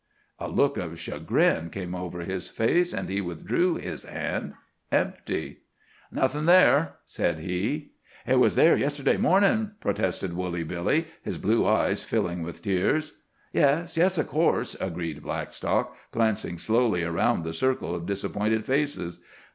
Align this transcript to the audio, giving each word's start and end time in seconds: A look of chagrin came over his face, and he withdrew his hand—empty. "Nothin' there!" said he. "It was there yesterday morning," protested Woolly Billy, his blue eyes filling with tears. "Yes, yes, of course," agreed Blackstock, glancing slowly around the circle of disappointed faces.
A 0.39 0.47
look 0.49 0.77
of 0.77 0.97
chagrin 0.99 1.69
came 1.69 1.93
over 1.93 2.21
his 2.21 2.49
face, 2.49 2.91
and 2.91 3.07
he 3.07 3.21
withdrew 3.21 3.75
his 3.75 4.01
hand—empty. 4.03 5.57
"Nothin' 6.11 6.47
there!" 6.47 6.95
said 7.05 7.37
he. 7.37 7.91
"It 8.25 8.39
was 8.39 8.55
there 8.55 8.75
yesterday 8.75 9.17
morning," 9.17 9.73
protested 9.79 10.33
Woolly 10.33 10.63
Billy, 10.63 11.05
his 11.21 11.37
blue 11.37 11.67
eyes 11.67 12.03
filling 12.03 12.41
with 12.41 12.63
tears. 12.63 13.19
"Yes, 13.53 13.95
yes, 13.95 14.17
of 14.17 14.25
course," 14.25 14.73
agreed 14.81 15.21
Blackstock, 15.21 15.95
glancing 16.11 16.57
slowly 16.57 17.03
around 17.03 17.43
the 17.43 17.53
circle 17.53 17.93
of 17.93 18.07
disappointed 18.07 18.65
faces. 18.65 19.19